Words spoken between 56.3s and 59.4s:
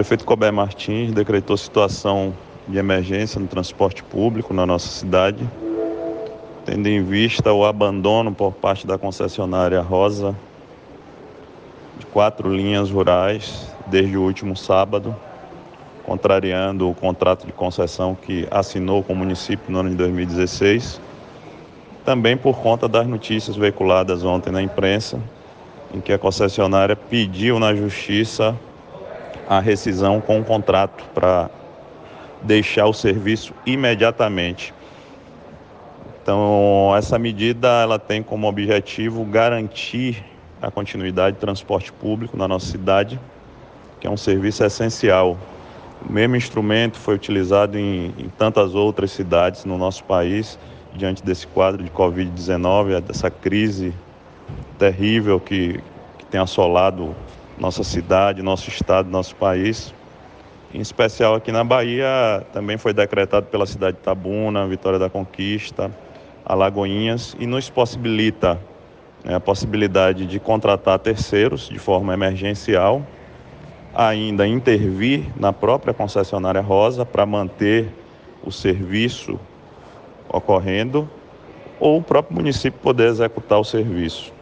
assolado nossa cidade, nosso estado, nosso